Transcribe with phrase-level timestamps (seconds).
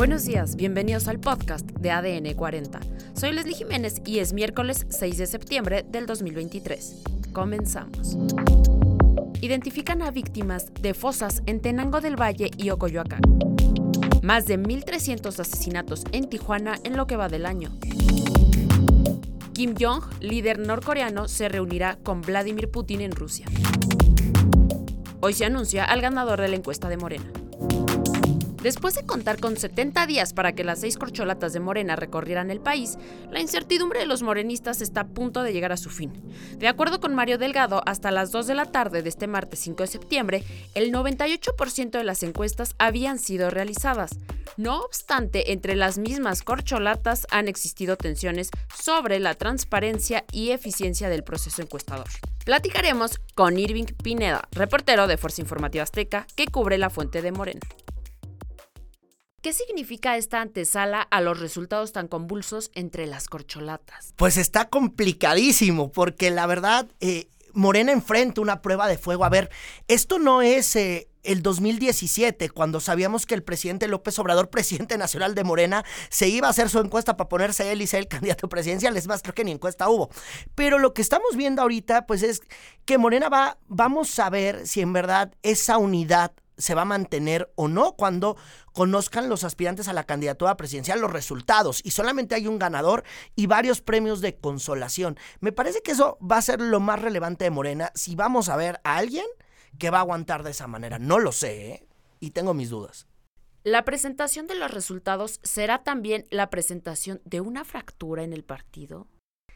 [0.00, 2.80] Buenos días, bienvenidos al podcast de ADN 40.
[3.12, 7.02] Soy Leslie Jiménez y es miércoles 6 de septiembre del 2023.
[7.34, 8.16] Comenzamos.
[9.42, 13.20] Identifican a víctimas de fosas en Tenango del Valle y Ocoyoacán.
[14.22, 17.68] Más de 1.300 asesinatos en Tijuana en lo que va del año.
[19.52, 23.44] Kim Jong, líder norcoreano, se reunirá con Vladimir Putin en Rusia.
[25.20, 27.30] Hoy se anuncia al ganador de la encuesta de Morena.
[28.62, 32.60] Después de contar con 70 días para que las seis corcholatas de Morena recorrieran el
[32.60, 32.98] país,
[33.30, 36.12] la incertidumbre de los morenistas está a punto de llegar a su fin.
[36.58, 39.84] De acuerdo con Mario Delgado, hasta las 2 de la tarde de este martes 5
[39.84, 40.44] de septiembre,
[40.74, 44.10] el 98% de las encuestas habían sido realizadas.
[44.58, 51.24] No obstante, entre las mismas corcholatas han existido tensiones sobre la transparencia y eficiencia del
[51.24, 52.08] proceso encuestador.
[52.44, 57.60] Platicaremos con Irving Pineda, reportero de Fuerza Informativa Azteca, que cubre la fuente de Morena.
[59.42, 64.12] ¿Qué significa esta antesala a los resultados tan convulsos entre las corcholatas?
[64.16, 69.24] Pues está complicadísimo, porque la verdad, eh, Morena enfrenta una prueba de fuego.
[69.24, 69.48] A ver,
[69.88, 75.34] esto no es eh, el 2017, cuando sabíamos que el presidente López Obrador, presidente nacional
[75.34, 78.46] de Morena, se iba a hacer su encuesta para ponerse él y ser el candidato
[78.50, 78.94] presidencial.
[78.98, 80.10] Es más, creo que ni encuesta hubo.
[80.54, 82.42] Pero lo que estamos viendo ahorita, pues es
[82.84, 87.52] que Morena va, vamos a ver si en verdad esa unidad se va a mantener
[87.56, 88.36] o no cuando
[88.72, 93.04] conozcan los aspirantes a la candidatura presidencial los resultados y solamente hay un ganador
[93.36, 95.18] y varios premios de consolación.
[95.40, 98.56] Me parece que eso va a ser lo más relevante de Morena si vamos a
[98.56, 99.26] ver a alguien
[99.78, 100.98] que va a aguantar de esa manera.
[100.98, 101.86] No lo sé ¿eh?
[102.20, 103.06] y tengo mis dudas.
[103.62, 109.06] La presentación de los resultados será también la presentación de una fractura en el partido.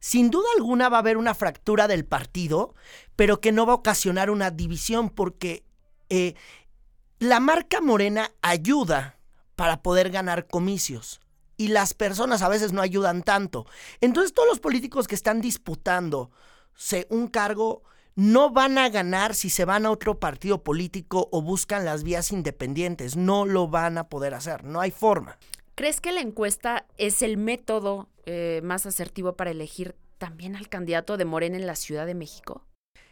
[0.00, 2.74] Sin duda alguna va a haber una fractura del partido,
[3.16, 5.64] pero que no va a ocasionar una división porque
[6.08, 6.34] eh,
[7.18, 9.18] la marca morena ayuda
[9.56, 11.20] para poder ganar comicios
[11.56, 13.66] y las personas a veces no ayudan tanto.
[14.00, 16.30] Entonces todos los políticos que están disputando
[17.08, 17.82] un cargo
[18.14, 22.30] no van a ganar si se van a otro partido político o buscan las vías
[22.30, 23.16] independientes.
[23.16, 25.38] No lo van a poder hacer, no hay forma.
[25.74, 31.16] ¿Crees que la encuesta es el método eh, más asertivo para elegir también al candidato
[31.16, 32.64] de Morena en la Ciudad de México?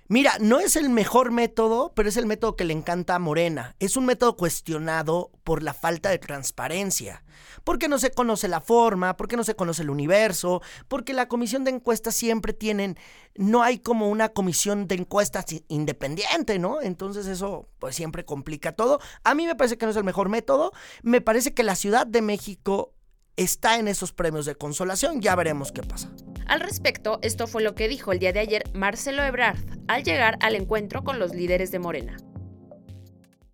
[0.09, 3.75] Mira, no es el mejor método, pero es el método que le encanta a Morena.
[3.81, 7.25] Es un método cuestionado por la falta de transparencia.
[7.65, 11.65] Porque no se conoce la forma, porque no se conoce el universo, porque la comisión
[11.65, 12.97] de encuestas siempre tienen,
[13.35, 16.81] no hay como una comisión de encuestas independiente, ¿no?
[16.81, 19.01] Entonces eso pues siempre complica todo.
[19.25, 20.73] A mí me parece que no es el mejor método.
[21.03, 22.95] Me parece que la Ciudad de México
[23.35, 25.21] está en esos premios de consolación.
[25.21, 26.11] Ya veremos qué pasa.
[26.47, 29.59] Al respecto, esto fue lo que dijo el día de ayer Marcelo Ebrard
[29.89, 32.17] al llegar al encuentro con los líderes de Morena.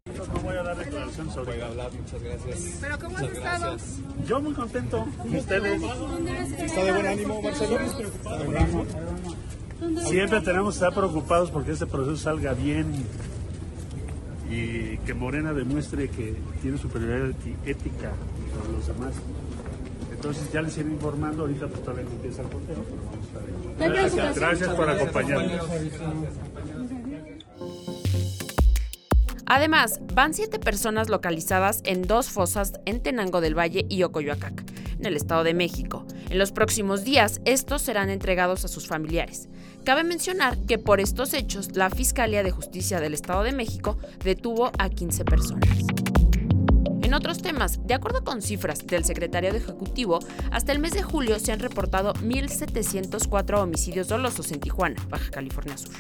[0.05, 2.79] No voy a dar declaración sobre muchas gracias.
[2.81, 3.77] ¿Pero cómo has estado?
[4.27, 5.07] Yo muy contento.
[5.25, 5.83] ¿Ustedes?
[6.59, 7.79] ¿Está de buen ánimo, Marcelo?
[10.05, 13.07] Siempre tenemos que estar preocupados porque este proceso salga bien
[14.51, 18.13] y que Morena demuestre que tiene superioridad ética
[18.55, 19.15] sobre los demás.
[20.23, 24.21] Entonces ya les iré informando, ahorita pues todavía no empieza el conteo, pero vamos a
[24.21, 24.35] ver.
[24.37, 25.67] Gracias, por acompañarnos.
[29.47, 34.63] Además, van siete personas localizadas en dos fosas en Tenango del Valle y Ocoyoacac,
[35.01, 36.07] en el Estado de México.
[36.31, 39.49] En los próximos días, estos serán entregados a sus familiares.
[39.85, 44.71] Cabe mencionar que por estos hechos, la Fiscalía de Justicia del Estado de México detuvo
[44.79, 45.69] a 15 personas.
[47.13, 51.03] En otros temas, de acuerdo con cifras del secretario de Ejecutivo, hasta el mes de
[51.03, 55.93] julio se han reportado 1.704 homicidios dolosos en Tijuana, Baja California Sur,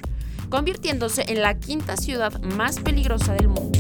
[0.49, 3.78] convirtiéndose en la quinta ciudad más peligrosa del mundo.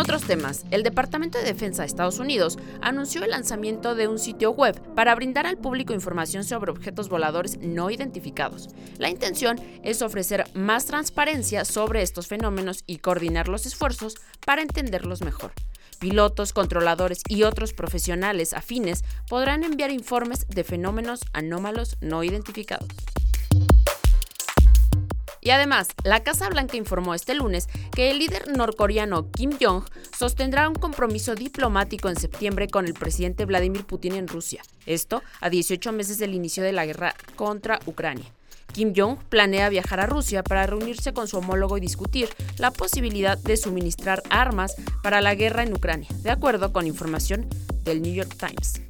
[0.00, 4.50] Otros temas, el Departamento de Defensa de Estados Unidos anunció el lanzamiento de un sitio
[4.50, 8.70] web para brindar al público información sobre objetos voladores no identificados.
[8.96, 14.14] La intención es ofrecer más transparencia sobre estos fenómenos y coordinar los esfuerzos
[14.46, 15.52] para entenderlos mejor.
[15.98, 22.88] Pilotos, controladores y otros profesionales afines podrán enviar informes de fenómenos anómalos no identificados.
[25.50, 29.82] Y además, la Casa Blanca informó este lunes que el líder norcoreano Kim Jong
[30.16, 34.62] sostendrá un compromiso diplomático en septiembre con el presidente Vladimir Putin en Rusia.
[34.86, 38.26] Esto a 18 meses del inicio de la guerra contra Ucrania.
[38.72, 43.36] Kim Jong planea viajar a Rusia para reunirse con su homólogo y discutir la posibilidad
[43.36, 47.48] de suministrar armas para la guerra en Ucrania, de acuerdo con información
[47.82, 48.89] del New York Times.